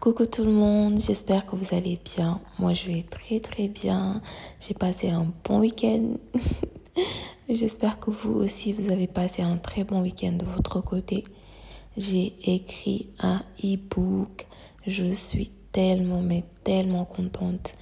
Coucou 0.00 0.26
tout 0.26 0.44
le 0.44 0.52
monde, 0.52 1.00
j'espère 1.00 1.44
que 1.44 1.56
vous 1.56 1.74
allez 1.74 1.98
bien. 2.04 2.40
Moi 2.60 2.72
je 2.72 2.86
vais 2.86 3.02
très 3.02 3.40
très 3.40 3.66
bien. 3.66 4.22
J'ai 4.60 4.72
passé 4.72 5.10
un 5.10 5.26
bon 5.42 5.58
week-end. 5.58 6.18
j'espère 7.48 7.98
que 7.98 8.12
vous 8.12 8.32
aussi 8.32 8.72
vous 8.72 8.92
avez 8.92 9.08
passé 9.08 9.42
un 9.42 9.56
très 9.56 9.82
bon 9.82 10.00
week-end 10.02 10.34
de 10.34 10.44
votre 10.44 10.80
côté. 10.82 11.24
J'ai 11.96 12.32
écrit 12.44 13.08
un 13.18 13.42
e-book. 13.64 14.46
Je 14.86 15.12
suis 15.12 15.50
tellement 15.72 16.22
mais 16.22 16.44
tellement 16.62 17.04
contente. 17.04 17.74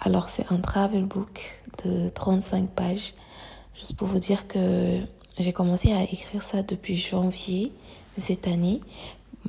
Alors 0.00 0.30
c'est 0.30 0.50
un 0.50 0.60
travel 0.62 1.04
book 1.04 1.62
de 1.84 2.08
35 2.08 2.70
pages. 2.70 3.12
Juste 3.74 3.96
pour 3.96 4.08
vous 4.08 4.18
dire 4.18 4.48
que 4.48 4.98
j'ai 5.38 5.52
commencé 5.52 5.92
à 5.92 6.04
écrire 6.04 6.42
ça 6.42 6.62
depuis 6.62 6.96
janvier 6.96 7.70
cette 8.16 8.46
année. 8.48 8.80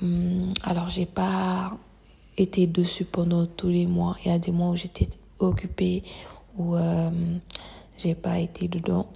Hum, 0.01 0.49
alors 0.65 0.89
j'ai 0.89 1.05
pas 1.05 1.71
été 2.37 2.67
dessus 2.67 3.05
pendant 3.05 3.45
tous 3.45 3.69
les 3.69 3.85
mois. 3.85 4.15
Il 4.23 4.31
y 4.31 4.33
a 4.33 4.39
des 4.39 4.51
mois 4.51 4.69
où 4.69 4.75
j'étais 4.75 5.09
occupée, 5.39 6.03
où 6.57 6.75
euh, 6.75 7.09
j'ai 7.97 8.15
pas 8.15 8.39
été 8.39 8.67
dedans. 8.67 9.07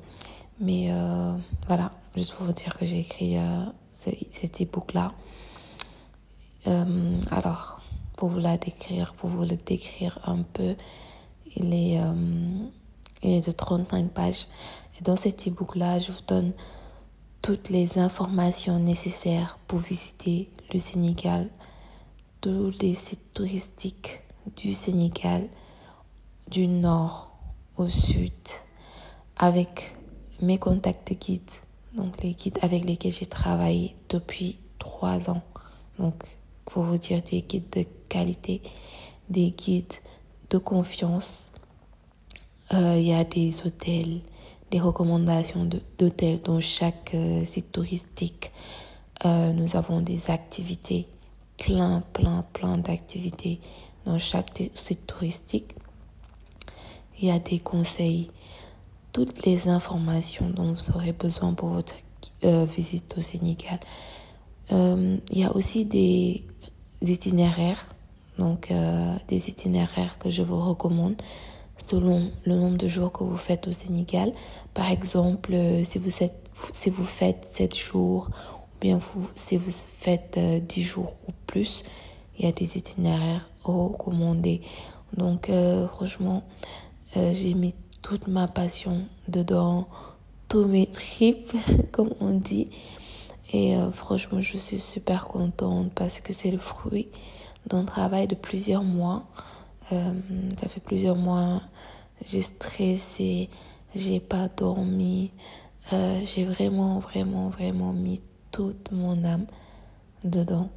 Mais 0.59 0.87
euh, 0.91 1.33
voilà, 1.67 1.91
juste 2.15 2.33
pour 2.33 2.45
vous 2.45 2.53
dire 2.53 2.77
que 2.77 2.85
j'ai 2.85 2.99
écrit 2.99 3.37
euh, 3.37 3.65
cette 3.91 4.59
époque-là. 4.61 5.13
Euh, 6.67 7.19
alors, 7.31 7.81
pour 8.17 8.29
vous 8.29 8.39
la 8.39 8.57
décrire, 8.57 9.13
pour 9.13 9.29
vous 9.29 9.43
le 9.43 9.55
décrire 9.55 10.19
un 10.25 10.41
peu, 10.41 10.75
il 11.55 11.73
est, 11.73 11.99
il 13.23 13.31
est 13.31 13.47
de 13.47 13.51
35 13.51 14.09
pages. 14.09 14.47
Et 14.99 15.03
dans 15.03 15.15
cet 15.15 15.47
e-book-là, 15.47 15.99
je 15.99 16.11
vous 16.11 16.21
donne 16.27 16.51
toutes 17.41 17.69
les 17.69 17.97
informations 17.97 18.77
nécessaires 18.79 19.57
pour 19.67 19.79
visiter 19.79 20.49
le 20.73 20.79
Sénégal 20.79 21.49
tous 22.41 22.79
les 22.81 22.93
sites 22.93 23.33
touristiques 23.33 24.21
du 24.55 24.73
Sénégal, 24.73 25.49
du 26.49 26.67
nord 26.67 27.31
au 27.77 27.87
sud, 27.89 28.31
avec 29.37 29.95
mes 30.41 30.57
contacts 30.57 31.13
guides, 31.13 31.51
donc 31.93 32.21
les 32.23 32.33
guides 32.33 32.59
avec 32.61 32.85
lesquels 32.85 33.11
j'ai 33.11 33.25
travaillé 33.25 33.95
depuis 34.09 34.57
trois 34.77 35.29
ans. 35.29 35.41
Donc, 35.97 36.37
pour 36.65 36.83
vous 36.83 36.97
dire 36.97 37.21
des 37.21 37.41
guides 37.41 37.69
de 37.71 37.85
qualité, 38.07 38.61
des 39.29 39.51
guides 39.51 39.93
de 40.49 40.57
confiance. 40.57 41.51
Euh, 42.73 42.95
il 42.97 43.07
y 43.07 43.13
a 43.13 43.23
des 43.23 43.65
hôtels, 43.65 44.21
des 44.71 44.79
recommandations 44.79 45.67
d'hôtels 45.97 46.41
dans 46.41 46.59
chaque 46.59 47.13
euh, 47.13 47.43
site 47.43 47.71
touristique. 47.71 48.51
Euh, 49.25 49.51
nous 49.51 49.75
avons 49.75 50.01
des 50.01 50.29
activités 50.31 51.07
plein, 51.59 52.01
plein, 52.13 52.43
plein 52.53 52.77
d'activités 52.77 53.59
dans 54.05 54.17
chaque 54.17 54.63
site 54.73 55.05
touristique. 55.05 55.75
Il 57.21 57.27
y 57.27 57.31
a 57.31 57.39
des 57.39 57.59
conseils, 57.59 58.31
toutes 59.11 59.45
les 59.45 59.67
informations 59.67 60.49
dont 60.49 60.71
vous 60.71 60.89
aurez 60.91 61.11
besoin 61.11 61.53
pour 61.53 61.69
votre 61.69 61.95
euh, 62.45 62.65
visite 62.65 63.15
au 63.17 63.21
Sénégal. 63.21 63.79
Euh, 64.71 65.17
il 65.31 65.39
y 65.39 65.43
a 65.43 65.53
aussi 65.55 65.85
des, 65.85 66.43
itinéraires, 67.01 67.93
donc 68.37 68.71
euh, 68.71 69.13
des 69.27 69.49
itinéraires 69.49 70.17
que 70.17 70.29
je 70.29 70.43
vous 70.43 70.61
recommande 70.61 71.15
selon 71.77 72.31
le 72.45 72.55
nombre 72.55 72.77
de 72.77 72.87
jours 72.87 73.11
que 73.11 73.23
vous 73.23 73.37
faites 73.37 73.67
au 73.67 73.71
Sénégal. 73.71 74.31
Par 74.73 74.89
exemple, 74.91 75.53
si 75.83 75.97
vous, 75.97 76.09
si 76.73 76.89
vous 76.89 77.05
faites 77.05 77.47
7 77.51 77.77
jours 77.77 78.29
bien 78.79 78.97
vous, 78.97 79.29
si 79.35 79.57
vous 79.57 79.71
faites 79.71 80.37
10 80.37 80.39
euh, 80.39 80.83
jours 80.83 81.15
ou 81.27 81.31
plus, 81.47 81.83
il 82.37 82.45
y 82.45 82.47
a 82.47 82.51
des 82.51 82.77
itinéraires 82.77 83.49
recommandés. 83.63 84.61
Donc 85.15 85.49
euh, 85.49 85.87
franchement, 85.87 86.43
euh, 87.17 87.33
j'ai 87.33 87.53
mis 87.53 87.75
toute 88.01 88.27
ma 88.27 88.47
passion 88.47 89.05
dedans, 89.27 89.87
tous 90.47 90.65
mes 90.65 90.87
tripes, 90.87 91.53
comme 91.91 92.13
on 92.19 92.31
dit. 92.31 92.69
Et 93.51 93.75
franchement, 93.91 94.41
je 94.41 94.59
suis 94.59 94.77
super 94.77 95.25
contente 95.25 95.91
parce 95.95 96.21
que 96.21 96.33
c'est 96.33 96.51
le 96.51 96.59
fruit 96.59 97.07
d'un 97.65 97.83
travail 97.83 98.27
de 98.27 98.35
plusieurs 98.35 98.83
mois. 98.83 99.23
ça 99.89 100.67
fait 100.67 100.79
plusieurs 100.79 101.15
mois, 101.15 101.63
j'ai 102.23 102.43
stressé, 102.43 103.49
j'ai 103.95 104.19
pas 104.19 104.49
dormi. 104.49 105.31
j'ai 105.91 106.43
vraiment, 106.45 106.99
vraiment, 106.99 107.49
vraiment 107.49 107.91
mis 107.91 108.21
toute 108.51 108.91
mon 108.91 109.23
âme 109.23 109.45
dedans. 110.23 110.69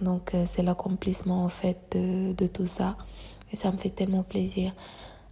Donc 0.00 0.34
euh, 0.34 0.44
c'est 0.46 0.62
l'accomplissement 0.62 1.44
en 1.44 1.48
fait 1.48 1.96
de, 1.96 2.46
tout 2.46 2.66
ça 2.66 2.96
et 3.52 3.56
ça 3.56 3.70
me 3.72 3.76
fait 3.78 3.90
tellement 3.90 4.22
plaisir. 4.22 4.72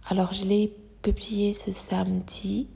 Alors 0.07 0.33
je 0.33 0.45
l'ai 0.45 0.73
publié 1.01 1.53
ce 1.53 1.71
samedi, 1.71 2.67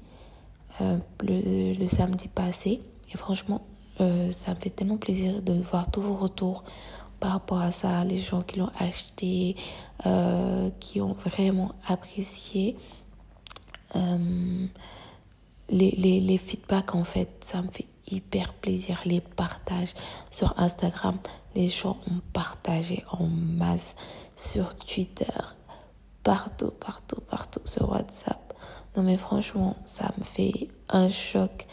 euh, 0.82 0.98
le, 1.24 1.88
samedi 1.88 2.28
passé 2.28 2.82
et 3.12 3.18
franchement 3.18 3.66
euh, 4.02 4.32
ça 4.32 4.54
me 4.54 4.60
fait 4.60 4.70
tellement 4.70 4.98
plaisir 4.98 5.42
de 5.42 5.54
voir 5.54 5.90
tous 5.90 6.02
vos 6.02 6.16
retours 6.16 6.64
par 7.20 7.32
rapport 7.32 7.60
à 7.60 7.72
ça, 7.72 8.04
les 8.06 8.18
gens 8.18 8.44
qui 8.44 8.60
l'ont 8.60 8.72
acheté, 8.80 9.58
qui 10.80 11.02
ont 11.02 11.12
vraiment 11.12 11.74
apprécié. 11.86 12.78
Les, 15.70 15.92
les, 15.92 16.20
les 16.20 16.38
feedbacks 16.38 16.96
en 16.96 17.04
fait, 17.04 17.30
ça 17.42 17.62
me 17.62 17.70
fait 17.70 17.88
hyper 18.12 18.54
plaisir. 18.54 19.02
Les 19.06 19.22
partages 19.22 19.94
sur 20.32 20.54
Instagram, 20.60 21.18
les 21.56 21.68
gens 21.68 21.98
ont 22.08 22.22
partagé 22.34 23.04
en 23.12 23.28
masse 23.28 23.96
sur 24.36 24.76
Twitter, 24.76 25.26
partout, 26.24 26.72
partout, 26.72 27.22
partout 27.30 27.62
sur 27.66 27.90
WhatsApp. 27.92 28.54
Non 28.96 29.04
mais 29.04 29.18
franchement, 29.18 29.76
ça 29.86 30.12
me 30.18 30.24
fait 30.24 30.70
un 30.90 31.10
choc 31.10 31.68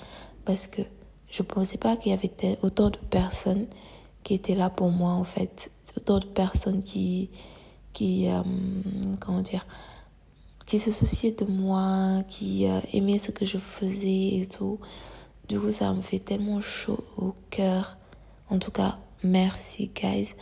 parce 0.45 0.67
que 0.67 0.83
je 1.31 1.43
ne 1.43 1.47
pensais 1.47 1.79
pas 1.79 1.97
qu'il 1.97 2.13
y 2.13 2.15
avait 2.15 2.59
autant 2.63 2.91
de 2.91 2.99
personnes 2.99 3.67
qui 4.23 4.35
étaient 4.35 4.55
là 4.55 4.71
pour 4.71 4.91
moi 4.91 5.13
en 5.13 5.25
fait. 5.25 5.71
Autant 5.97 6.19
de 6.19 6.27
personnes 6.27 6.83
qui, 6.83 7.31
qui 7.93 8.29
euh, 8.29 8.43
comment 9.19 9.41
dire, 9.41 9.67
qui 10.67 10.81
se 10.81 10.91
souciaient 10.91 11.31
de 11.33 11.45
moi, 11.45 12.25
qui 12.29 12.67
euh, 12.67 12.81
aimaient 12.93 13.19
ce 13.19 13.31
que 13.31 13.47
je 13.47 13.57
faisais 13.57 14.39
et 14.39 14.47
tout. 14.47 14.81
Du 15.49 15.61
coup, 15.61 15.71
ça 15.71 15.93
me 15.93 16.03
fait 16.03 16.19
tellement 16.19 16.61
chaud 16.61 17.05
au 17.17 17.35
cœur. 17.51 17.97
En 18.51 18.59
tout 18.59 18.73
cas, 18.73 18.99
merci, 19.23 19.91
guys. 19.95 20.35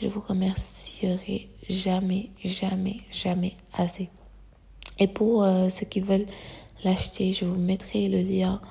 Je 0.00 0.08
vous 0.08 0.22
remercierai 0.26 1.50
jamais, 1.68 2.30
jamais, 2.42 2.96
jamais 3.10 3.54
assez. 3.74 4.08
Et 4.98 5.08
pour 5.08 5.44
euh, 5.44 5.68
ceux 5.68 5.84
qui 5.84 6.00
veulent 6.00 6.26
l'acheter, 6.82 7.32
je 7.32 7.44
vous 7.44 7.60
mettrai 7.60 8.08
le 8.08 8.22
lien 8.22 8.62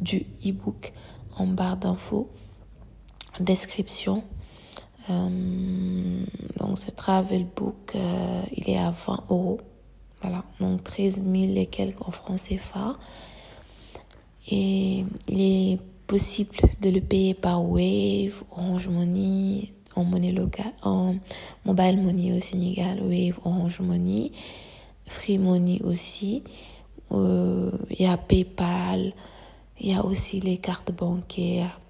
du 0.00 0.26
e-book 0.46 0.92
en 1.36 1.48
barre 1.48 1.76
d'infos, 1.76 2.30
description. 3.40 4.22
Euh, 5.10 6.24
donc, 6.58 6.78
ce 6.78 6.92
travel 6.92 7.44
book, 7.56 7.96
il 8.52 8.70
est 8.70 8.78
à 8.78 8.92
20 8.92 9.24
euros. 9.30 9.60
Voilà, 10.22 10.44
donc 10.60 10.84
13 10.84 11.22
000 11.24 11.52
et 11.56 11.66
quelques 11.66 12.00
en 12.06 12.10
francs 12.10 12.40
CFA. 12.40 12.96
Et 14.50 15.04
il 15.28 15.40
est 15.40 15.78
possible 16.06 16.56
de 16.80 16.90
le 16.90 17.00
payer 17.00 17.34
par 17.34 17.64
Wave, 17.64 18.42
Orange 18.50 18.88
Money, 18.88 19.72
en 19.96 20.04
monnaie 20.04 20.32
locale, 20.32 20.72
en 20.82 21.16
mobile 21.64 22.00
money 22.00 22.32
au 22.32 22.40
Sénégal, 22.40 23.00
Wave, 23.02 23.38
Orange 23.44 23.80
Money, 23.80 24.32
Free 25.06 25.38
Money 25.38 25.80
aussi. 25.82 26.42
Euh, 27.12 27.70
il 27.90 28.02
y 28.02 28.06
a 28.06 28.16
PayPal, 28.16 29.12
il 29.80 29.90
y 29.90 29.94
a 29.94 30.04
aussi 30.04 30.40
les 30.40 30.56
cartes 30.56 30.92
bancaires, 30.92 31.80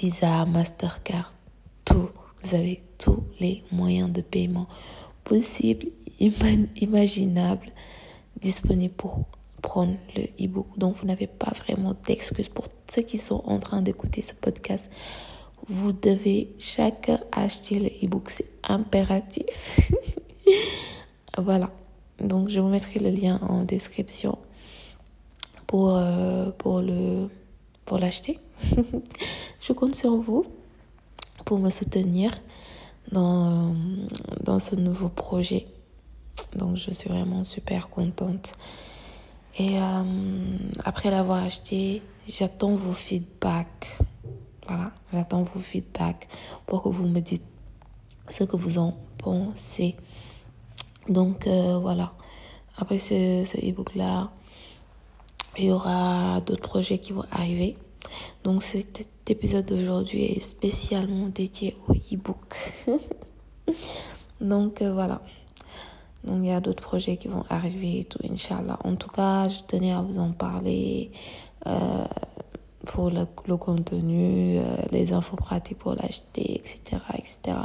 Visa, 0.00 0.44
Mastercard, 0.44 1.32
tout. 1.84 2.08
Vous 2.42 2.54
avez 2.54 2.78
tous 2.98 3.24
les 3.40 3.64
moyens 3.72 4.12
de 4.12 4.20
paiement 4.20 4.68
possibles, 5.28 5.88
imaginables, 6.18 7.70
disponibles 8.40 8.94
pour 8.94 9.20
prendre 9.62 9.94
le 10.16 10.22
e-book. 10.44 10.66
Donc, 10.76 10.96
vous 10.96 11.06
n'avez 11.06 11.26
pas 11.26 11.52
vraiment 11.52 11.94
d'excuses 12.06 12.48
pour 12.48 12.64
ceux 12.90 13.02
qui 13.02 13.18
sont 13.18 13.42
en 13.44 13.58
train 13.58 13.82
d'écouter 13.82 14.22
ce 14.22 14.34
podcast. 14.34 14.90
Vous 15.68 15.92
devez 15.92 16.54
chacun 16.58 17.20
acheter 17.30 17.78
le 17.78 17.88
e-book. 18.06 18.30
C'est 18.30 18.48
impératif. 18.64 19.92
voilà. 21.38 21.70
Donc, 22.20 22.48
je 22.48 22.60
vous 22.60 22.68
mettrai 22.68 22.98
le 22.98 23.10
lien 23.10 23.38
en 23.42 23.64
description 23.64 24.38
pour, 25.66 25.94
euh, 25.94 26.50
pour 26.56 26.80
le 26.80 27.28
pour 27.84 27.98
l'acheter. 27.98 28.38
je 29.60 29.72
compte 29.72 29.94
sur 29.94 30.14
vous 30.16 30.44
pour 31.46 31.58
me 31.58 31.70
soutenir 31.70 32.30
dans, 33.12 33.74
dans 34.42 34.58
ce 34.58 34.74
nouveau 34.74 35.08
projet. 35.08 35.66
Donc, 36.56 36.76
je 36.76 36.90
suis 36.92 37.08
vraiment 37.08 37.44
super 37.44 37.88
contente. 37.88 38.56
Et 39.58 39.80
euh, 39.80 40.02
après 40.84 41.10
l'avoir 41.10 41.42
acheté, 41.42 42.02
j'attends 42.28 42.74
vos 42.74 42.92
feedbacks. 42.92 43.98
Voilà, 44.68 44.92
j'attends 45.12 45.42
vos 45.42 45.58
feedbacks 45.58 46.28
pour 46.66 46.82
que 46.82 46.88
vous 46.90 47.06
me 47.06 47.20
dites 47.20 47.42
ce 48.28 48.44
que 48.44 48.56
vous 48.56 48.78
en 48.78 48.96
pensez. 49.18 49.96
Donc 51.08 51.46
euh, 51.46 51.78
voilà. 51.78 52.12
Après 52.76 52.98
ce, 52.98 53.44
ce 53.44 53.56
e-book-là, 53.56 54.30
il 55.56 55.64
y 55.64 55.72
aura 55.72 56.40
d'autres 56.42 56.62
projets 56.62 56.98
qui 56.98 57.12
vont 57.12 57.24
arriver. 57.32 57.76
Donc 58.44 58.62
cet 58.62 59.30
épisode 59.30 59.66
d'aujourd'hui 59.66 60.24
est 60.24 60.40
spécialement 60.40 61.28
dédié 61.28 61.76
au 61.88 61.92
e-book. 61.92 62.56
Donc 64.40 64.82
euh, 64.82 64.92
voilà. 64.92 65.20
Donc 66.24 66.38
il 66.38 66.46
y 66.46 66.52
a 66.52 66.60
d'autres 66.60 66.82
projets 66.82 67.16
qui 67.16 67.28
vont 67.28 67.44
arriver 67.48 68.00
et 68.00 68.04
tout, 68.04 68.18
Inch'Allah. 68.24 68.78
En 68.84 68.96
tout 68.96 69.10
cas, 69.10 69.48
je 69.48 69.60
tenais 69.64 69.92
à 69.92 70.02
vous 70.02 70.18
en 70.18 70.32
parler 70.32 71.10
euh, 71.66 72.04
pour 72.86 73.10
le, 73.10 73.56
contenu, 73.56 74.58
euh, 74.58 74.76
les 74.90 75.12
infos 75.12 75.36
pratiques 75.36 75.78
pour 75.78 75.94
l'acheter, 75.94 76.54
etc., 76.54 77.02
etc. 77.14 77.58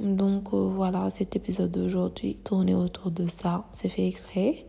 Donc 0.00 0.54
voilà, 0.54 1.10
cet 1.10 1.34
épisode 1.34 1.72
d'aujourd'hui 1.72 2.36
tourné 2.36 2.74
autour 2.74 3.10
de 3.10 3.26
ça. 3.26 3.64
C'est 3.72 3.88
fait 3.88 4.06
exprès. 4.06 4.66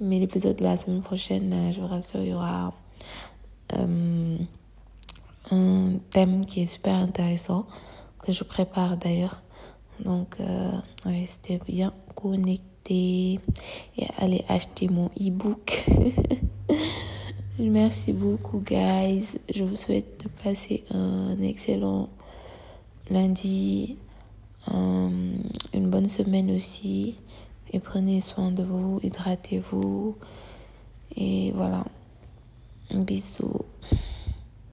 Mais 0.00 0.18
l'épisode 0.18 0.56
de 0.56 0.64
la 0.64 0.76
semaine 0.76 1.02
prochaine, 1.02 1.72
je 1.72 1.80
vous 1.80 1.86
rassure, 1.86 2.20
il 2.22 2.30
y 2.30 2.34
aura 2.34 2.72
un 5.50 5.98
thème 6.10 6.46
qui 6.46 6.62
est 6.62 6.66
super 6.66 6.94
intéressant 6.94 7.66
que 8.18 8.32
je 8.32 8.44
prépare 8.44 8.96
d'ailleurs. 8.96 9.42
Donc, 10.04 10.36
euh, 10.40 10.72
restez 11.04 11.60
bien 11.66 11.92
connectés 12.14 13.40
et 13.96 14.06
allez 14.18 14.44
acheter 14.48 14.88
mon 14.88 15.06
e-book. 15.20 15.86
Merci 17.58 18.12
beaucoup, 18.12 18.60
guys. 18.60 19.38
Je 19.54 19.62
vous 19.62 19.76
souhaite 19.76 20.24
de 20.24 20.42
passer 20.42 20.84
un 20.90 21.40
excellent 21.40 22.08
lundi, 23.10 23.98
euh, 24.72 25.36
une 25.72 25.90
bonne 25.90 26.08
semaine 26.08 26.50
aussi. 26.50 27.16
Et 27.72 27.78
prenez 27.78 28.20
soin 28.20 28.50
de 28.50 28.64
vous, 28.64 28.98
hydratez-vous. 29.02 30.16
Et 31.16 31.52
voilà. 31.52 31.84
Un 32.90 33.04
bisou. 33.04 33.64